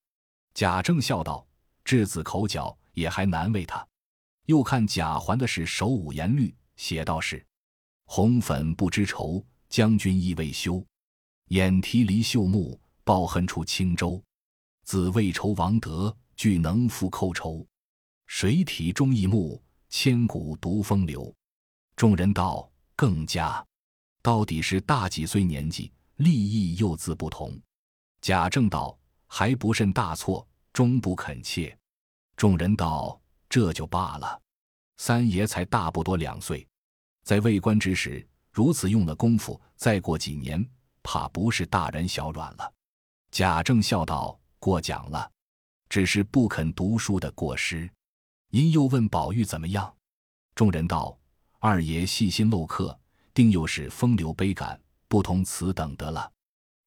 [0.53, 1.45] 贾政笑道
[1.83, 3.85] ：“稚子口角，也还难为他。”
[4.47, 7.45] 又看贾环的是手五言律，写道是：
[8.05, 10.83] 红粉不知愁，将军意未休。
[11.49, 12.79] 眼提离秀木。
[13.11, 14.23] 报恨出青州，
[14.85, 17.67] 子未仇王德，俱能复寇仇。
[18.25, 21.35] 水体忠义目，千古独风流。
[21.97, 23.61] 众人道更加，
[24.21, 27.59] 到底是大几岁年纪，立意又自不同。
[28.21, 28.97] 贾政道
[29.27, 31.77] 还不甚大错，终不肯切。
[32.37, 33.19] 众人道
[33.49, 34.41] 这就罢了。
[34.99, 36.65] 三爷才大不多两岁，
[37.25, 40.65] 在为官之时如此用了功夫，再过几年，
[41.03, 42.73] 怕不是大人小软了。
[43.31, 45.31] 贾政笑道：“过奖了，
[45.87, 47.89] 只是不肯读书的过失。”
[48.51, 49.95] 因又问宝玉怎么样，
[50.53, 51.17] 众人道
[51.59, 52.99] ：“二爷细心漏课，
[53.33, 56.29] 定又是风流悲感，不同此等得了。”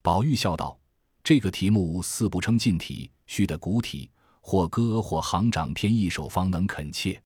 [0.03, 0.79] 宝玉笑道
[1.25, 4.11] ：“这个题目似不称近体，须得古体，
[4.43, 7.19] 或歌或行长篇一首方能恳切。”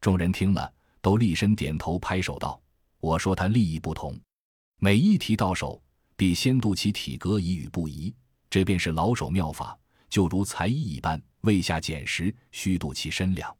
[0.00, 0.72] 众人听了，
[1.02, 2.58] 都立身点头拍手道
[2.98, 4.18] ：“我说他立意不同，
[4.78, 5.82] 每一题到手，
[6.16, 8.14] 必先度其体格以与不疑。
[8.54, 9.76] 这便是老手妙法，
[10.08, 11.20] 就如才艺一般。
[11.40, 13.52] 未下减时，须度其身量。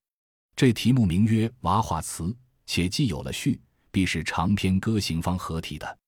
[0.55, 2.23] 这题目名曰《娃化词》，
[2.65, 5.99] 且既有了序，必是长篇歌行方合体的。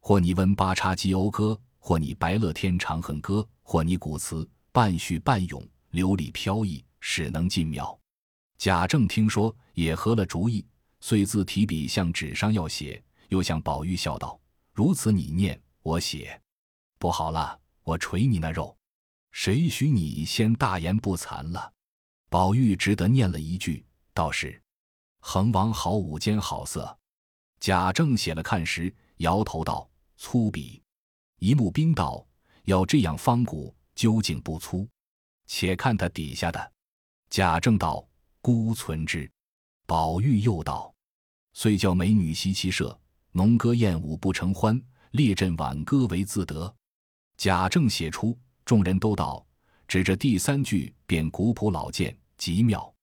[0.00, 7.94] 或你温八叉鸡讴歌，或你白乐天长恨歌，或你古词半叙半咏，流里飘逸，使能尽妙。
[8.56, 10.64] 贾政听说，也合了主意，
[11.00, 14.40] 遂自提笔向纸上要写，又向宝玉笑道
[14.72, 16.40] ：“如此你念，我写，
[16.98, 18.76] 不好了，我捶你那肉。
[19.32, 21.72] 谁许你先大言不惭了？”
[22.30, 23.84] 宝玉只得念了一句。
[24.14, 24.60] 道是，
[25.20, 26.96] 恒王好舞间好色。
[27.58, 30.80] 贾政写了看时，摇头道：“粗鄙。”
[31.40, 32.24] 一木兵道
[32.64, 34.88] ：“要这样方古，究竟不粗。”
[35.46, 36.72] 且看他底下的。
[37.28, 38.06] 贾政道
[38.40, 39.28] ：“孤存之。”
[39.86, 40.94] 宝玉又道
[41.54, 42.96] ：“遂叫美女习其射，
[43.32, 44.80] 农歌艳舞不成欢，
[45.12, 46.72] 列阵挽歌为自得。”
[47.40, 49.42] 贾政写出，众人都道
[49.88, 52.94] ：“指着第三句便古朴老健，极妙。”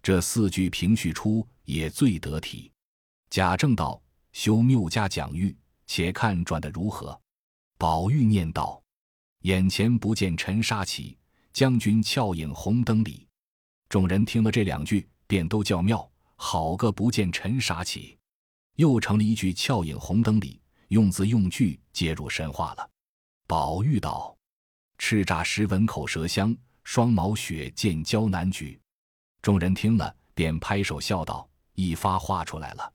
[0.00, 2.70] 这四句评叙出也最得体。
[3.30, 4.00] 贾政道
[4.30, 5.52] ：“修谬家讲谕，
[5.88, 7.20] 且看转得如何。”
[7.78, 8.80] 宝玉念道
[9.42, 11.18] ：“眼前不见尘沙起，
[11.52, 13.26] 将军俏影红灯里。”
[13.90, 16.08] 众人听了这两句，便都叫妙。
[16.36, 18.16] 好个不见尘沙起，
[18.76, 22.89] 又成了一句俏影红灯里，用字用句皆入神话了。
[23.50, 24.38] 宝玉道
[24.96, 28.80] ：“叱咤时闻口舌香，双毛雪见娇难举。”
[29.42, 32.92] 众人听了，便拍手笑道：“一发画出来了。”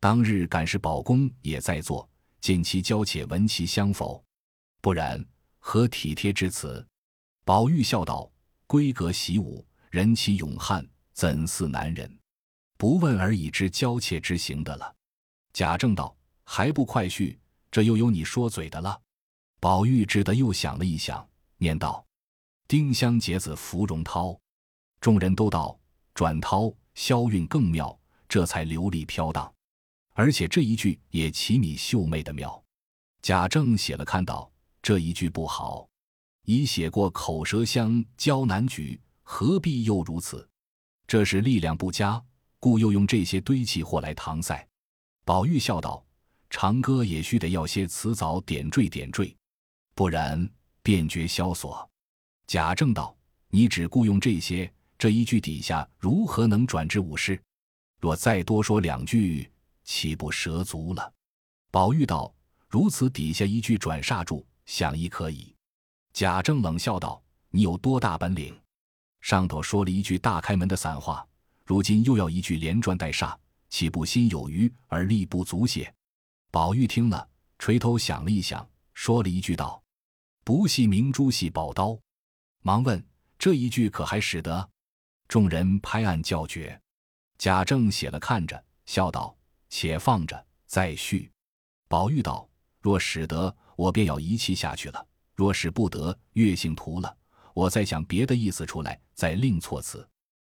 [0.00, 2.08] 当日赶是宝公也在座，
[2.40, 4.24] 见其娇且闻其香否？
[4.80, 5.22] 不然，
[5.58, 6.82] 何体贴之此？
[7.44, 8.32] 宝玉笑道
[8.66, 10.82] ：“闺阁习武，人其勇悍，
[11.12, 12.10] 怎似男人？
[12.78, 14.96] 不问而已之娇怯之行的了。”
[15.52, 17.38] 贾政道：“还不快叙？
[17.70, 18.98] 这又有你说嘴的了。”
[19.60, 21.24] 宝玉只得又想了一想，
[21.58, 22.04] 念道
[22.66, 24.36] ：“丁香结子芙蓉绦。”
[25.00, 25.78] 众人都道。
[26.12, 29.50] 转绦消韵更妙，这才流利飘荡，
[30.12, 32.62] 而且这一句也奇米秀媚的妙。
[33.22, 34.50] 贾政写了看到
[34.82, 35.88] 这一句不好，
[36.44, 40.46] 已写过口舌香娇难举，何必又如此？
[41.06, 42.22] 这是力量不佳，
[42.58, 44.68] 故又用这些堆砌货来搪塞。
[45.24, 46.04] 宝玉笑道
[46.50, 49.34] ：“长歌也须得要些词藻点缀点缀，
[50.00, 50.48] 不然
[50.82, 51.86] 便觉萧索。”
[52.48, 53.14] 贾政道
[53.52, 57.38] ：“你只顾用这些。”这一句底下如何能转至武士？
[58.00, 59.50] 若再多说两句，
[59.84, 61.12] 岂不蛇足了？
[61.70, 62.32] 宝玉道
[62.66, 65.54] ：“如此底下一句转煞住，想亦可以。”
[66.14, 68.58] 贾政冷笑道：“你有多大本领？
[69.20, 71.26] 上头说了一句大开门的散话，
[71.66, 73.36] 如今又要一句连转带煞，
[73.68, 75.92] 岂不心有余而力不足些？”
[76.50, 79.79] 宝玉听了，垂头想了一想，说了一句道
[80.50, 81.96] ：“不系明珠系宝刀。”
[82.62, 83.00] 忙问
[83.38, 84.68] ：“这一句可还使得？”
[85.28, 86.76] 众人拍案叫绝，
[87.38, 89.32] 贾政写了看着，笑道
[89.70, 91.30] ：“且放着，再续。”
[91.86, 92.50] 宝玉道
[92.82, 95.00] ：“若使得，我便要一气下去了；
[95.36, 97.16] 若使不得，月性图了，
[97.54, 100.04] 我再想别的意思出来，再另措辞。”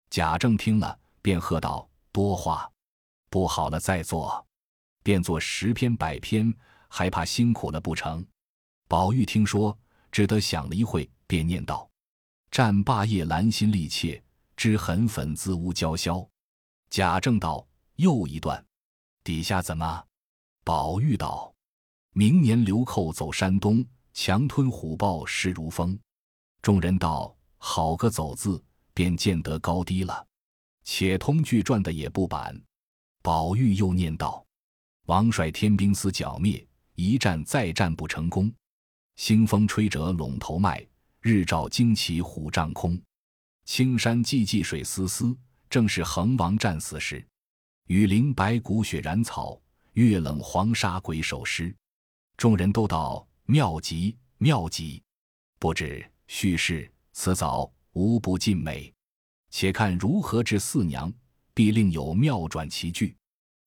[0.09, 2.67] 贾政听了，便喝道：“多话，
[3.29, 4.43] 不好了，再做，
[5.03, 6.51] 便做十篇百篇，
[6.89, 8.27] 还怕辛苦了不成？”
[8.89, 9.79] 宝玉听说，
[10.13, 11.91] 只得想了一会，便念道
[12.53, 14.23] ：“战霸业兰心力切。”
[14.55, 16.29] 知痕粉自无娇绡。
[16.91, 18.65] 贾政道：“又一段，
[19.25, 20.05] 底下怎么？”
[20.63, 21.53] 宝玉道
[22.13, 25.99] ：“明年流寇走山东，强吞虎豹势如风。”
[26.63, 28.63] 众人道：“好个走字，
[28.95, 30.25] 便见得高低了。”
[30.85, 32.55] 且通句转的也不板。
[33.23, 34.45] 宝玉又念道
[35.07, 38.53] ：“王率天兵司剿灭，一战再战不成功。
[39.23, 40.85] 清风吹折陇头麦，
[41.21, 43.01] 日照旌旗虎帐空。”
[43.65, 45.33] 青山寂寂水丝丝，
[45.71, 47.25] 正是横王战死时。
[47.87, 51.73] 雨淋白骨雪染草，月冷黄沙鬼守尸。
[52.37, 55.01] 众人都道妙极妙极，
[55.61, 58.93] 不知叙事词藻无不尽美。
[59.51, 61.13] 且看如何至四娘，
[61.55, 63.17] 必另有妙转奇句。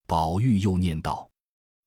[0.05, 1.31] 宝玉又念道：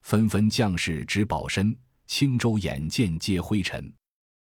[0.00, 1.76] 纷纷将士执宝身，
[2.08, 3.92] 青州眼见皆灰尘。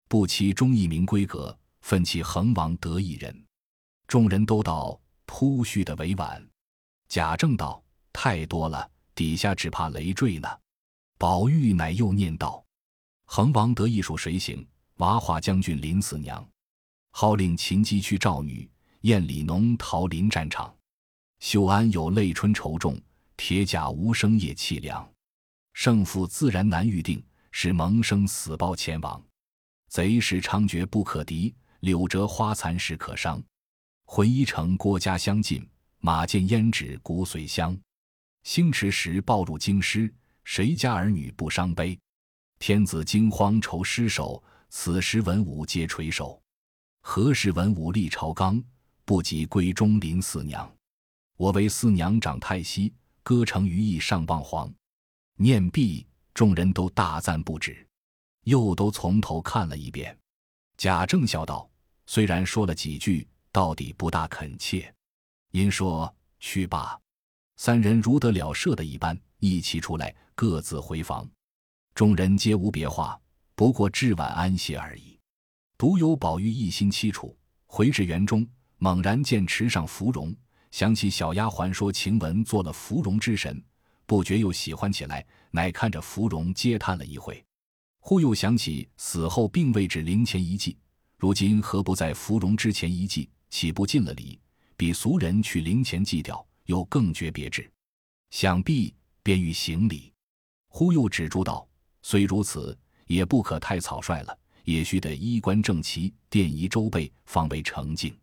[0.08, 3.44] 不期忠义名闺阁，奋起横王得一人。
[4.06, 6.42] 众人都道铺叙的委婉，
[7.08, 10.48] 贾政道太多了，底下只怕累赘呢。
[11.18, 12.64] 宝玉乃又念道
[13.26, 14.66] ：“恒王得意属谁行？
[14.98, 16.48] 娃化将军临死娘，
[17.10, 20.74] 号令秦姬去赵女，燕里农逃临战场。
[21.40, 22.98] 秀安有泪春愁重，
[23.36, 25.06] 铁甲无声夜凄凉。
[25.74, 27.22] 胜负自然难预定，
[27.60, 29.20] 是萌生死报前往。
[29.88, 33.42] 贼时猖獗不可敌，柳折花残时可伤。
[34.04, 35.68] 浑一城郭家相近，
[35.98, 37.76] 马见胭脂骨髓香。
[38.44, 41.98] 星驰时报入京师，谁家儿女不伤悲？
[42.60, 46.40] 天子惊慌愁失守，此时文武皆垂首。
[47.00, 48.62] 何时文武立朝纲？
[49.04, 50.72] 不及闺中临四娘。
[51.36, 52.94] 我为四娘长太息，
[53.24, 54.72] 歌成于意上望皇。
[55.34, 56.06] 念毕，
[56.38, 57.84] 众人都大赞不止，
[58.44, 60.16] 又都从头看了一遍。
[60.76, 61.68] 贾政笑道
[62.06, 64.94] ：“虽然说了几句，到底不大恳切。”
[65.50, 66.96] 因说：“去罢。”
[67.58, 71.28] 三人如得了赦的一般，一起出来，各自回房。
[71.92, 73.20] 众人皆无别话，
[73.56, 75.18] 不过至晚安歇而已。
[75.76, 78.46] 独有宝玉一心凄楚，回至园中，
[78.76, 80.32] 猛然见池上芙蓉，
[80.70, 83.60] 想起小丫鬟说晴雯做了芙蓉之神，
[84.06, 87.44] 不觉又喜欢起来，乃看着芙蓉嗟叹了一回。
[88.00, 90.76] 忽又想起死后并未至灵前一祭，
[91.16, 93.28] 如今何不在芙蓉之前一祭？
[93.50, 94.38] 岂不尽了礼？
[94.76, 96.44] 比俗人去灵前祭吊。
[96.68, 97.66] 又更觉别致，
[98.28, 100.12] 想必便欲行礼，
[100.68, 101.66] 忽又止住道
[102.04, 108.14] ：“虽如此，也不可太草率了，也须得衣冠正齐，殿仪周备，方为成敬。”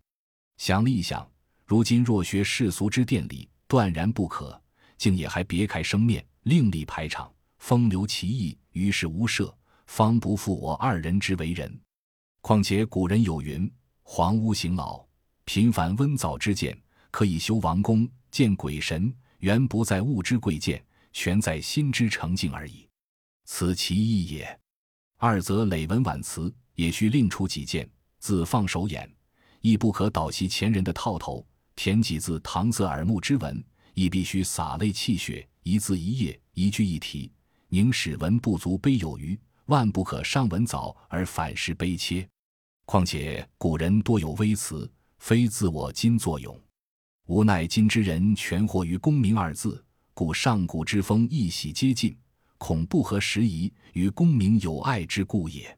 [0.61, 1.27] 想了一想，
[1.65, 4.61] 如今若学世俗之殿礼，断然不可，
[4.99, 9.51] 竟也还别开生面，另立排场，风流奇异，于是无赦，
[9.87, 11.75] 方不负我二人之为人。
[12.41, 13.69] 况且古人有云
[14.03, 15.03] ：“黄屋行老，
[15.45, 16.79] 频繁温藻之见，
[17.09, 22.87] 可以修王宫。”见鬼神，原不在物之贵贱，全在心之澄净而已。
[23.45, 24.59] 此其一也。
[25.17, 29.11] 二则累文婉辞，也需另出几件，自放手眼，
[29.61, 31.43] 亦不可倒袭前人的套头。
[31.75, 33.63] 填几字搪塞耳目之文，
[33.95, 37.31] 亦必须洒泪泣血，一字一页，一句一题，
[37.69, 42.27] 宁使文不足悲有余，万不可上文早而反失悲切。
[42.85, 46.59] 况且古人多有微词，非自我今作咏。
[47.27, 52.15] 无奈今之人全活于功名二字，故上古之风一喜皆尽，
[52.57, 55.75] 恐不合时宜，与功名有碍之故也。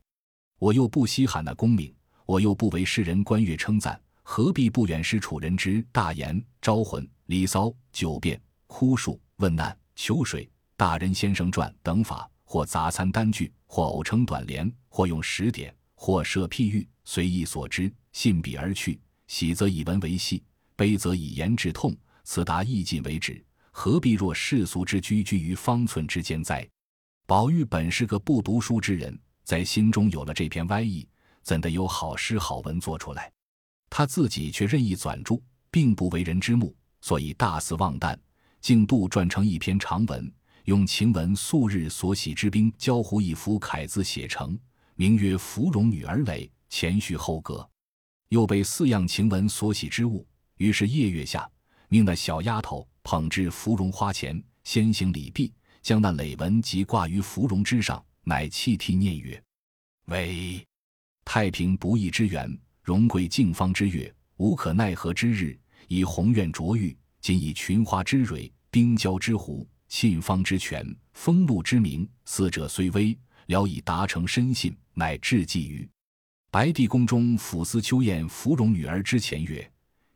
[0.57, 1.93] 我又不稀罕那功名，
[2.25, 18.99] 我又不为世人观阅称赞，何必不远识楚人之大言、招魂、离骚、九变、枯树、问难、求水、大人先生传等法，或杂参单句，或偶称短联，或用十点，或设譬喻，随意所知，信笔而去。
[19.27, 20.43] 喜则以文为戏。
[20.75, 26.67] 悲则以言致痛，此达意尽为止，何必若世俗之居居于方寸之间哉？
[27.25, 31.05] 宝玉本是个不读书之人，在心中有了这篇歪意，
[31.41, 33.29] 怎得有好诗好文做出来？
[33.89, 36.75] 他自己却任意纂著，并不为人知目，
[37.07, 38.19] 所以大肆妄诞，
[38.59, 40.29] 竟杜撰成一篇长文，
[40.65, 44.59] 用晴雯素日所喜之兵交互一幅楷字写成，
[44.95, 47.65] 名曰《芙蓉女儿垒》，前序后格，
[48.27, 50.27] 又被四样晴雯所喜之物。
[50.57, 51.49] 于是夜月下，
[51.87, 59.41] 命那小丫头捧至芙蓉花前，先行礼毕，将那累文即挂于芙蓉之上，乃泣涕念曰
[60.11, 60.61] ：“为
[61.23, 65.57] 太平不义之源，荣贵净芳之月，无可奈何之日。
[65.87, 75.89] 以宏愿卓玉，今以群花之蕊，冰娇之狐，沁芳之泉，风露之名，四者虽微，聊以达成深信，乃至寄于
[76.51, 79.69] 白帝宫中抚思秋宴芙蓉女儿之前曰。”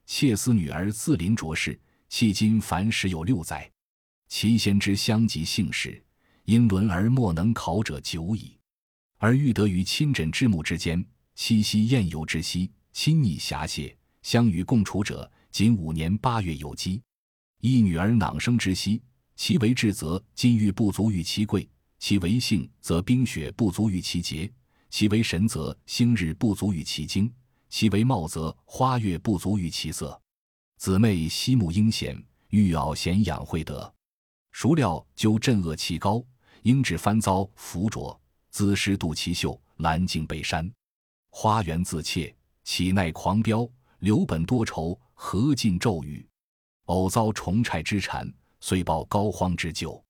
[0.06, 1.80] 妾思女儿自临卓氏，
[2.10, 3.72] 迄今凡十有六载，
[4.28, 6.04] 其先之相及姓氏，
[6.44, 8.58] 因伦而莫能考者久矣。
[9.20, 17.02] 而欲得于亲枕之母之间，七夕宴游之夕，亲昵遐谢，相与共处者，仅五年八月有基。
[17.60, 19.02] 一女儿囊生之夕，
[19.36, 21.68] 其为质则金玉不足与其贵；
[22.00, 24.50] 其为性则冰雪不足与其洁；
[24.90, 27.32] 其为神则星日不足与其精。
[27.70, 30.20] 其为貌则花月不足于其色，
[30.78, 33.94] 姊妹惜目应显，欲袄贤养惠德。
[34.52, 36.22] 孰料究镇恶气高，
[36.64, 40.70] 应指翻遭浮浊，姿失度其秀，兰径被山。
[41.30, 43.66] 花园自怯，岂奈狂飙？
[44.00, 46.28] 留本多愁，何尽骤雨？
[46.86, 48.28] 偶遭虫豢之缠，
[48.60, 50.04] 遂报膏肓之咎。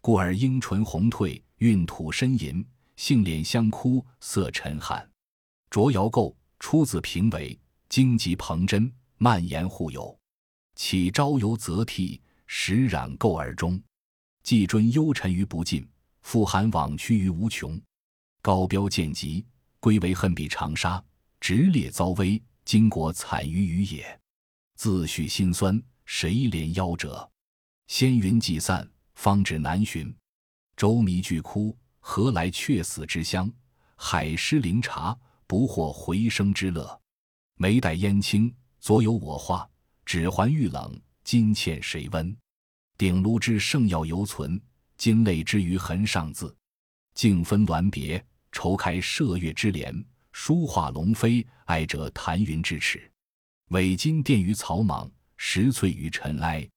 [0.00, 5.06] 故而樱唇红褪，孕吐呻吟，杏脸香枯，色沉寒。
[5.68, 6.34] 卓瑶构。
[6.60, 7.58] 出自平为，
[7.88, 10.16] 荆棘蓬针，蔓延互有。
[10.76, 13.82] 岂朝游则涕，时染垢而终。
[14.44, 15.86] 既臻幽沉于不尽，
[16.20, 17.78] 复含往屈于无穷。
[18.40, 19.44] 高标见极，
[19.80, 21.04] 归为恨比长沙。
[21.40, 24.21] 直烈遭危，经国惨于余也。
[24.82, 27.30] 自诩心酸，谁怜夭折？
[27.86, 30.12] 仙云既散，方知难寻。
[30.76, 33.48] 舟迷俱哭，何来却死之乡？
[33.94, 35.16] 海失灵茶，
[35.46, 37.00] 不获回生之乐。
[37.54, 39.64] 眉黛烟青，左有我画；
[40.04, 42.36] 指环玉冷，今欠谁温？
[42.98, 44.60] 鼎炉之圣药犹存，
[44.96, 46.52] 金泪之余痕尚自。
[47.14, 49.94] 静分鸾别，愁开射月之帘；
[50.32, 53.08] 书画龙飞，爱者弹云之尺。
[53.72, 56.68] 伪金殿于草莽，石翠于尘埃。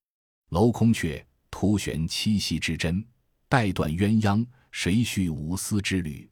[0.49, 1.21] 镂空阙，
[1.51, 3.03] 图悬七夕之针；
[3.49, 6.29] 带断鸳鸯，谁续无丝之缕？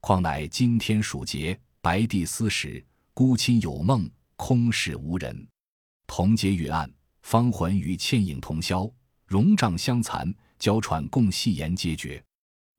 [0.00, 2.82] 况乃今天暑节，白帝思时，
[3.12, 5.46] 孤亲有梦，空室无人。
[6.06, 6.90] 同阶月暗，
[7.20, 8.90] 芳魂与倩影同销；
[9.26, 12.22] 荣帐相残，娇喘共戏言皆绝。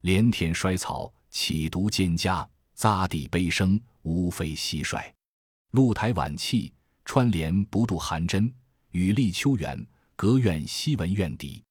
[0.01, 2.43] 连田衰草，岂独蒹葭；
[2.75, 5.13] 匝地悲声，无非蟋蟀。
[5.71, 6.73] 露台晚气，
[7.11, 8.47] 穿帘不度寒针；
[8.91, 9.83] 雨立秋园，
[10.15, 11.63] 隔院西闻怨笛。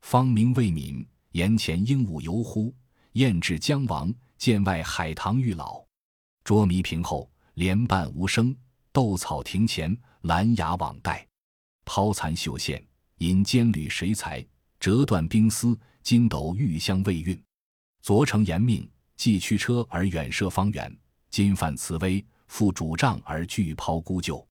[0.00, 2.74] 芳名未泯，檐前鹦鹉犹呼；
[3.12, 5.80] 雁至江王，剑外海棠欲老。
[6.42, 8.52] 捉迷屏后，莲瓣无声；
[8.90, 11.24] 斗草庭前，兰芽网带。
[11.84, 12.84] 抛残绣线，
[13.18, 14.44] 引尖缕谁裁？
[14.80, 17.40] 折断冰丝，金斗玉香未晕。
[18.02, 20.90] 昨承严命，寄驱车而远涉方圆；
[21.30, 24.44] 今犯慈威，负主杖而拒抛孤旧。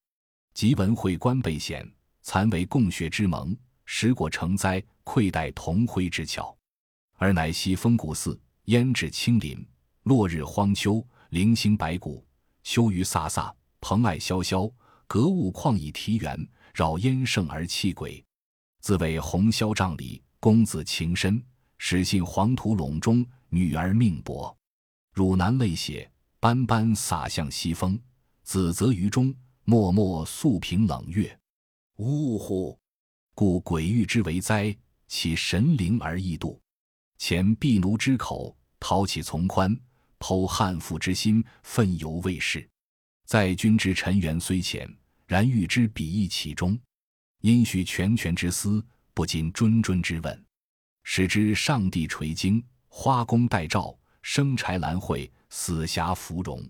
[0.53, 1.89] 即闻会官备险，
[2.21, 6.55] 残为共学之盟；时果成灾，愧待同辉之巧。
[7.17, 9.57] 而乃西风古寺，烟至青林；
[10.03, 12.25] 落日荒丘，零星白骨。
[12.63, 14.69] 秋雨飒飒，蓬艾萧萧，
[15.07, 18.23] 格物旷以题园，扰烟盛而泣鬼。
[18.81, 21.41] 自谓红绡帐里，公子情深；
[21.77, 23.25] 始信黄土陇中。
[23.51, 24.55] 女儿命薄，
[25.11, 26.07] 汝南泪血
[26.39, 27.99] 斑斑洒向西风，
[28.43, 29.33] 子则于中
[29.69, 31.39] 默默诉平冷月。
[31.97, 32.75] 呜呼！
[33.35, 34.75] 故鬼域之为灾，
[35.07, 36.59] 其神灵而异度。
[37.19, 39.71] 前婢奴之口，讨起从宽；
[40.17, 42.67] 剖汉妇之心，愤犹未逝。
[43.27, 44.91] 在君之臣缘虽浅，
[45.27, 46.75] 然欲知彼意其中。
[47.41, 50.45] 因许拳拳之思，不禁谆谆之问，
[51.03, 52.63] 使之上帝垂惊。
[52.87, 56.67] 花宫待诏，生柴兰蕙，死霞芙蓉。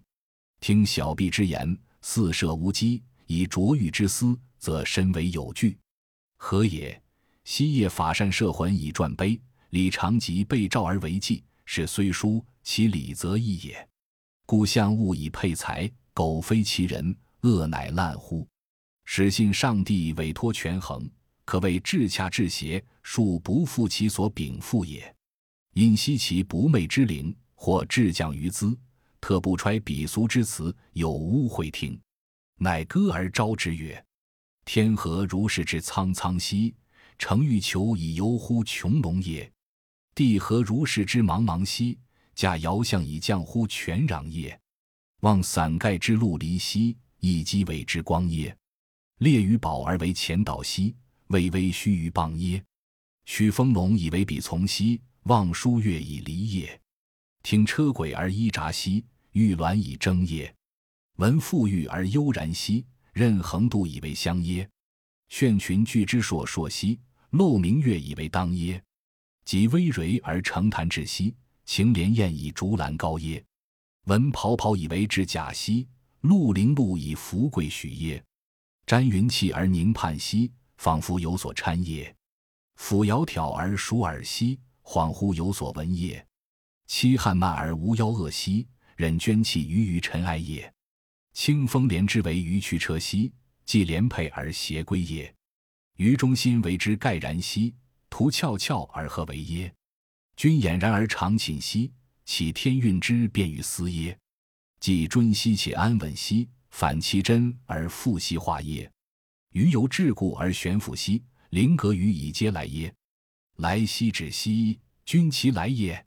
[0.59, 5.77] 听小婢之言，四舍无稽；以卓欲之思，则身为有据。
[6.37, 7.01] 何也？
[7.43, 9.39] 昔夜法善摄魂以传碑，
[9.71, 13.87] 李长吉被召而为祭，是虽书，其理则异也。
[14.45, 18.47] 故相物以配才，苟非其人，恶乃滥乎？
[19.05, 21.09] 始信上帝委托权衡，
[21.43, 25.15] 可谓至洽至邪，庶不负其所禀赋也。
[25.73, 28.77] 因惜其不昧之灵，或至降于兹，
[29.21, 31.99] 特不揣鄙俗之词，有污秽听，
[32.55, 34.03] 乃歌而招之曰
[34.65, 36.73] ：“天何如是之苍苍兮？
[37.17, 39.51] 诚欲求以游乎穹隆也？
[40.15, 41.97] 地何如是之茫茫兮？
[42.33, 44.59] 驾遥相以降乎泉壤也？
[45.21, 48.55] 望伞盖之路离兮，以积尾之光耶？
[49.17, 50.95] 列于宝而为前导兮，
[51.27, 52.63] 巍巍虚于傍耶？
[53.25, 56.81] 许风龙以为彼从兮。”望舒月以离也，
[57.49, 60.53] 听车轨而依札兮；玉鸾以争夜，
[61.15, 64.69] 闻馥郁而悠然兮；任横渡以为香耶？
[65.29, 66.99] 炫群聚之硕硕兮；
[67.31, 68.79] 漏明月以为当耶？
[69.45, 71.33] 及微蕤而成潭至兮；
[71.65, 73.43] 晴莲艳以竹篮高耶？
[74.05, 75.87] 闻跑跑以为至甲兮；
[76.21, 78.23] 鹿陵鹿以福贵许耶？
[78.85, 82.15] 瞻云气而凝盼兮，仿佛有所参耶？
[82.77, 84.59] 抚窈窕而熟耳兮。
[84.83, 86.23] 恍惚有所闻也，
[86.89, 90.73] 凄汉慢而无妖恶兮，忍捐弃于于尘埃也。
[91.33, 93.31] 清风连之为鱼驱车兮，
[93.63, 95.31] 既连佩而携归也。
[95.97, 97.75] 于中心为之盖然兮，
[98.09, 99.71] 徒翘翘而何为耶？
[100.35, 101.91] 君俨然而长寝兮，
[102.25, 104.17] 岂天运之便于斯耶？
[104.79, 108.91] 既尊兮且安稳兮，反其真而复兮化耶？
[109.51, 112.91] 余有桎梏而悬浮兮，灵格于以皆来耶？
[113.57, 116.03] 来兮止兮，君其来也。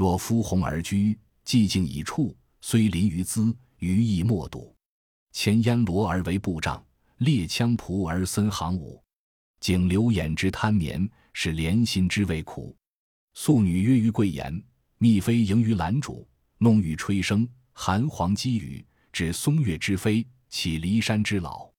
[0.00, 4.74] 若夫鸿而居，寂静以处，虽临于兹，余亦莫睹。
[5.30, 6.82] 前烟罗而为布帐，
[7.18, 9.04] 列枪仆而森行伍。
[9.60, 12.74] 景流眼之贪眠，是怜心之味苦。
[13.34, 14.64] 素女约于贵言，
[15.00, 16.26] 宓妃迎于兰渚。
[16.56, 18.82] 弄雨吹笙，寒黄积雨，
[19.12, 21.70] 指松月之飞，起骊山之老。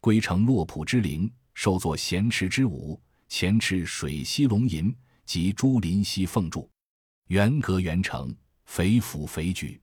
[0.00, 3.00] 归城洛浦之陵，受作咸池之舞。
[3.28, 4.92] 前池水溪龙吟，
[5.24, 6.68] 及朱林溪凤柱，
[7.30, 9.80] 元阁元城，肥府肥举，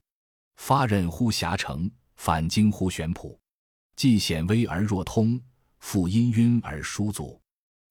[0.56, 3.38] 发轫乎峡城，反经乎玄圃。
[3.96, 5.40] 既显微而若通，
[5.78, 7.40] 复氤氲而疏阻。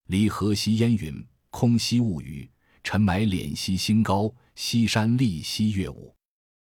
[0.10, 2.48] 离河兮烟云，空兮雾雨，
[2.84, 6.16] 尘霾敛兮星高，西山立兮月舞，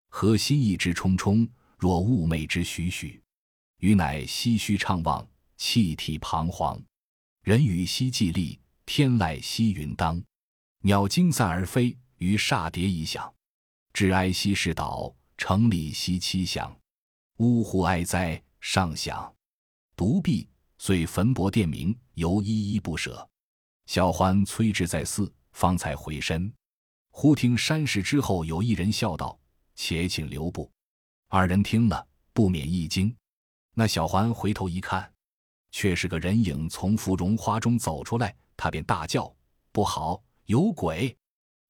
[0.09, 3.23] 何心意之冲冲，若寤寐之徐徐。
[3.81, 5.29] 余乃唏嘘怅望，
[5.59, 6.83] 气体彷徨。
[7.43, 10.25] 人语兮寂立，天籁兮云当。
[10.81, 13.33] 鸟惊散而飞，于煞蝶一响。
[13.93, 16.75] 至哀兮事倒，城里兮凄响。
[17.39, 18.43] 呜呼哀哉！
[18.61, 19.35] 上响。
[19.95, 20.49] 独臂，
[20.79, 23.27] 遂焚帛殿名，犹依依不舍。
[23.87, 26.53] 小环催之在寺，方才回身。
[27.11, 29.39] 忽听山石之后有一人笑道
[29.75, 30.71] ：“且请留步。”
[31.29, 33.15] 二人听了，不免一惊。
[33.73, 35.11] 那小环回头一看，
[35.71, 39.35] 却是个人影从芙蓉花中走出来，他便大叫
[39.73, 41.17] ：“不好，有鬼！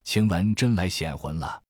[0.07, 1.63] 晴雯真来显魂了。”